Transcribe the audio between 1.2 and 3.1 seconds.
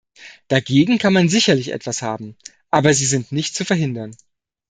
sicherlich etwas haben, aber sie